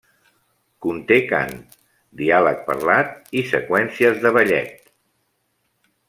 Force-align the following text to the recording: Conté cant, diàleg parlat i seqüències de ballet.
Conté 0.85 1.17
cant, 1.31 1.51
diàleg 2.21 2.63
parlat 2.71 3.13
i 3.41 3.47
seqüències 3.55 4.17
de 4.27 4.31
ballet. 4.39 4.91